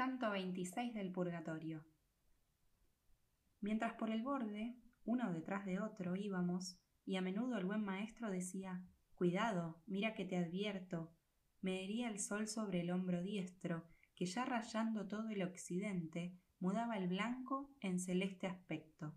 [0.00, 1.84] Canto 26 del Purgatorio.
[3.60, 8.30] Mientras por el borde, uno detrás de otro, íbamos, y a menudo el buen maestro
[8.30, 8.82] decía
[9.14, 11.12] Cuidado, mira que te advierto.
[11.60, 16.96] Me hería el sol sobre el hombro diestro, que ya rayando todo el occidente, mudaba
[16.96, 19.14] el blanco en celeste aspecto.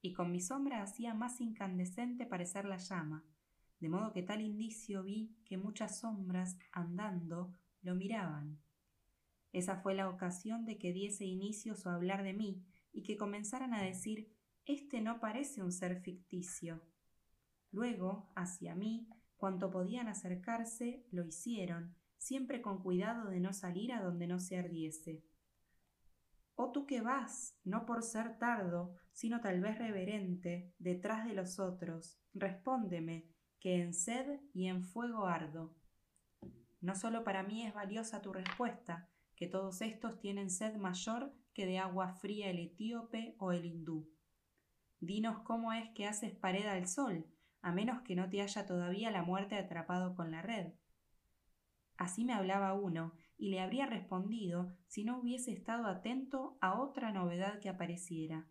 [0.00, 3.24] Y con mi sombra hacía más incandescente parecer la llama,
[3.78, 8.58] de modo que tal indicio vi que muchas sombras, andando, lo miraban.
[9.52, 13.74] Esa fue la ocasión de que diese inicio su hablar de mí y que comenzaran
[13.74, 14.32] a decir
[14.64, 16.82] Este no parece un ser ficticio.
[17.72, 24.02] Luego, hacia mí, cuanto podían acercarse, lo hicieron, siempre con cuidado de no salir a
[24.02, 25.24] donde no se ardiese.
[26.54, 31.58] Oh tú que vas, no por ser tardo, sino tal vez reverente, detrás de los
[31.58, 33.26] otros, respóndeme,
[33.60, 35.74] que en sed y en fuego ardo.
[36.80, 39.09] No sólo para mí es valiosa tu respuesta,
[39.40, 44.06] que todos estos tienen sed mayor que de agua fría el etíope o el hindú.
[45.00, 47.24] Dinos cómo es que haces pared al sol,
[47.62, 50.74] a menos que no te haya todavía la muerte atrapado con la red.
[51.96, 57.10] Así me hablaba uno, y le habría respondido si no hubiese estado atento a otra
[57.10, 58.46] novedad que apareciera.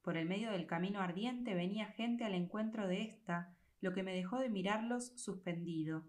[0.00, 4.14] Por el medio del camino ardiente venía gente al encuentro de ésta, lo que me
[4.14, 6.06] dejó de mirarlos suspendido.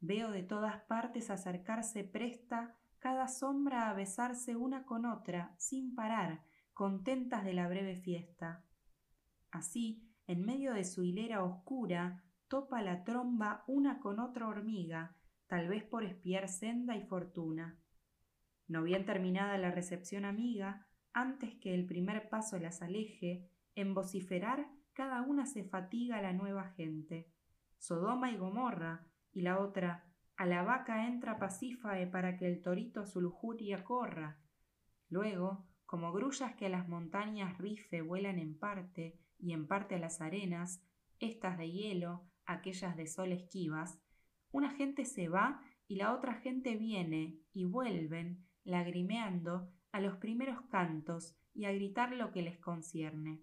[0.00, 6.42] Veo de todas partes acercarse presta cada sombra a besarse una con otra, sin parar,
[6.72, 8.64] contentas de la breve fiesta.
[9.50, 15.68] Así, en medio de su hilera oscura, topa la tromba una con otra hormiga, tal
[15.68, 17.78] vez por espiar senda y fortuna.
[18.66, 24.68] No bien terminada la recepción amiga, antes que el primer paso las aleje, en vociferar
[24.92, 27.32] cada una se fatiga la nueva gente.
[27.78, 30.04] Sodoma y Gomorra, y la otra
[30.38, 34.38] a la vaca entra pacífae para que el torito su lujuria corra.
[35.08, 39.98] Luego, como grullas que a las montañas rife vuelan en parte y en parte a
[39.98, 40.80] las arenas,
[41.18, 44.00] estas de hielo, aquellas de sol esquivas,
[44.52, 50.60] una gente se va y la otra gente viene y vuelven, lagrimeando, a los primeros
[50.70, 53.42] cantos y a gritar lo que les concierne.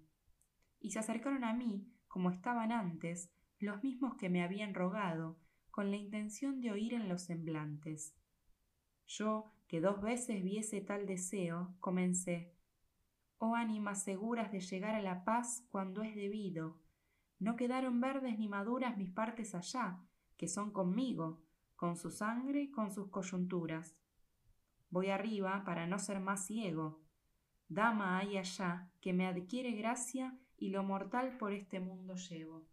[0.79, 5.39] Y se acercaron a mí, como estaban antes, los mismos que me habían rogado,
[5.75, 8.15] con la intención de oír en los semblantes.
[9.07, 12.55] Yo, que dos veces viese tal deseo, comencé
[13.39, 16.79] Oh ánimas seguras de llegar a la paz cuando es debido.
[17.39, 19.99] No quedaron verdes ni maduras mis partes allá,
[20.37, 21.43] que son conmigo,
[21.75, 23.97] con su sangre y con sus coyunturas.
[24.89, 27.01] Voy arriba para no ser más ciego.
[27.67, 32.65] Dama hay allá que me adquiere gracia y lo mortal por este mundo llevo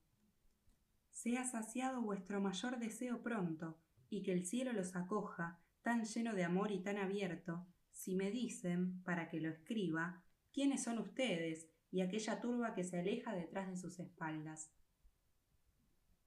[1.12, 3.78] sea saciado vuestro mayor deseo pronto,
[4.10, 8.30] y que el cielo los acoja, tan lleno de amor y tan abierto, si me
[8.30, 13.68] dicen, para que lo escriba, quiénes son ustedes y aquella turba que se aleja detrás
[13.68, 14.72] de sus espaldas.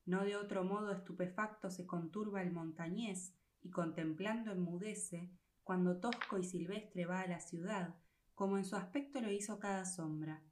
[0.06, 5.32] No de otro modo estupefacto se conturba el montañés y contemplando enmudece
[5.64, 7.96] cuando tosco y silvestre va a la ciudad,
[8.36, 10.44] como en su aspecto lo hizo cada sombra.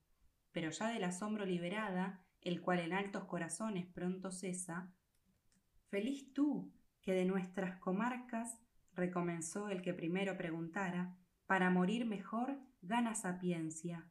[0.52, 4.92] Pero ya del asombro liberada, el cual en altos corazones pronto cesa,
[5.90, 8.59] feliz tú, que de nuestras comarcas,
[8.94, 14.08] recomenzó el que primero preguntara, para morir mejor gana sapiencia.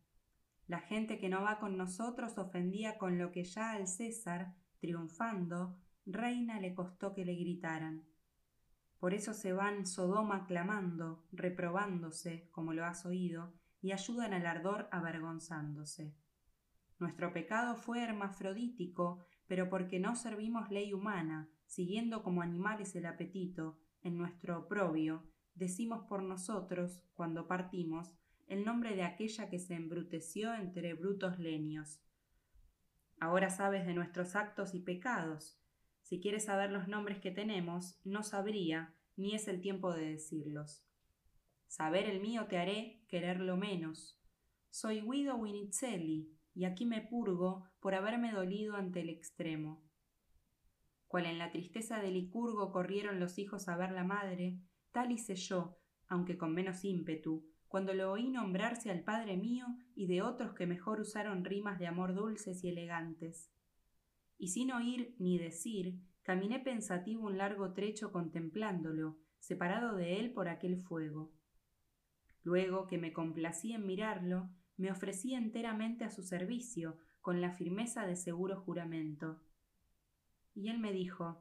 [0.67, 5.77] La gente que no va con nosotros ofendía con lo que ya al César, triunfando,
[6.07, 8.05] reina le costó que le gritaran.
[8.99, 14.89] Por eso se van Sodoma clamando, reprobándose, como lo has oído, y ayudan al ardor
[14.93, 16.15] avergonzándose.
[17.03, 23.77] Nuestro pecado fue hermafrodítico, pero porque no servimos ley humana, siguiendo como animales el apetito,
[24.03, 25.25] en nuestro oprobio,
[25.57, 28.15] decimos por nosotros, cuando partimos,
[28.47, 32.01] el nombre de aquella que se embruteció entre brutos leños.
[33.19, 35.61] Ahora sabes de nuestros actos y pecados.
[36.03, 40.87] Si quieres saber los nombres que tenemos, no sabría, ni es el tiempo de decirlos.
[41.67, 44.23] Saber el mío te haré quererlo menos.
[44.71, 49.83] Soy Guido Winizelli, y aquí me purgo por haberme dolido ante el extremo.
[51.07, 54.59] Cual en la tristeza de Licurgo corrieron los hijos a ver la madre,
[54.93, 55.79] tal hice yo,
[56.09, 60.67] aunque con menos ímpetu, cuando lo oí nombrarse al Padre mío y de otros que
[60.67, 63.51] mejor usaron rimas de amor dulces y elegantes.
[64.37, 70.49] Y sin oír ni decir, caminé pensativo un largo trecho contemplándolo, separado de él por
[70.49, 71.33] aquel fuego.
[72.43, 74.51] Luego que me complací en mirarlo,
[74.83, 79.41] me ofrecí enteramente a su servicio, con la firmeza de seguro juramento.
[80.57, 81.41] Y él me dijo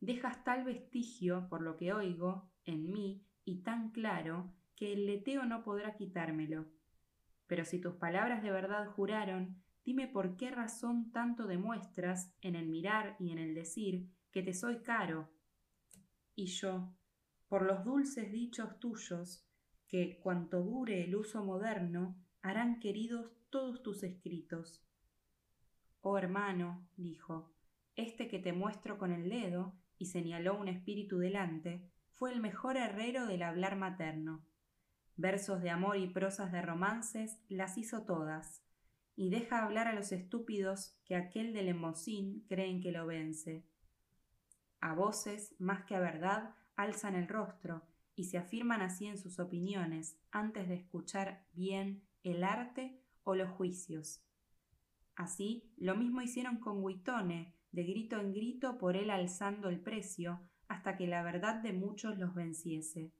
[0.00, 5.46] Dejas tal vestigio, por lo que oigo, en mí, y tan claro que el leteo
[5.46, 6.66] no podrá quitármelo.
[7.46, 12.68] Pero si tus palabras de verdad juraron, dime por qué razón tanto demuestras, en el
[12.68, 15.30] mirar y en el decir, que te soy caro.
[16.34, 16.94] Y yo,
[17.48, 19.48] por los dulces dichos tuyos,
[19.88, 24.86] que, cuanto dure el uso moderno, harán queridos todos tus escritos.
[26.00, 27.52] Oh hermano, dijo,
[27.96, 32.76] este que te muestro con el dedo, y señaló un espíritu delante, fue el mejor
[32.76, 34.44] herrero del hablar materno.
[35.16, 38.62] Versos de amor y prosas de romances las hizo todas,
[39.16, 43.66] y deja hablar a los estúpidos que aquel del emocín creen que lo vence.
[44.80, 47.82] A voces, más que a verdad, alzan el rostro,
[48.16, 53.50] y se afirman así en sus opiniones, antes de escuchar bien el arte o los
[53.50, 54.24] juicios.
[55.14, 60.40] Así, lo mismo hicieron con Guitone, de grito en grito por él alzando el precio,
[60.66, 63.12] hasta que la verdad de muchos los venciese.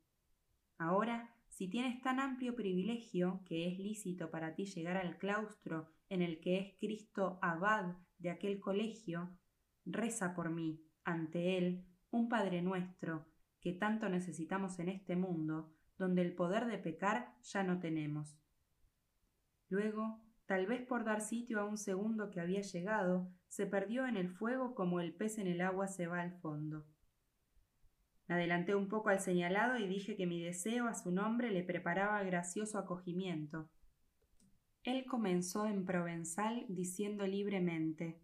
[0.78, 6.22] Ahora, si tienes tan amplio privilegio que es lícito para ti llegar al claustro en
[6.22, 9.30] el que es Cristo abad de aquel colegio,
[9.84, 13.26] reza por mí, ante él, un Padre nuestro,
[13.66, 18.38] que tanto necesitamos en este mundo, donde el poder de pecar ya no tenemos.
[19.68, 24.16] Luego, tal vez por dar sitio a un segundo que había llegado, se perdió en
[24.16, 26.86] el fuego como el pez en el agua se va al fondo.
[28.28, 31.64] Me adelanté un poco al señalado y dije que mi deseo a su nombre le
[31.64, 33.68] preparaba gracioso acogimiento.
[34.84, 38.20] Él comenzó en provenzal diciendo libremente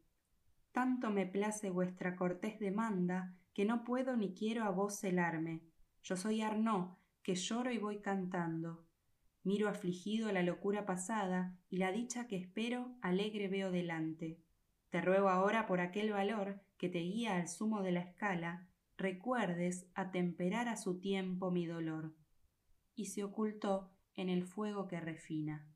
[0.71, 5.63] Tanto me place vuestra cortés demanda que no puedo ni quiero a vos celarme.
[6.03, 8.87] Yo soy Arnaud, que lloro y voy cantando.
[9.45, 14.41] Miro afligido la locura pasada y la dicha que espero alegre veo delante.
[14.91, 19.89] Te ruego ahora por aquel valor que te guía al sumo de la escala, recuerdes
[19.95, 22.15] atemperar a su tiempo mi dolor.
[22.95, 25.72] Y se ocultó en el fuego que refina.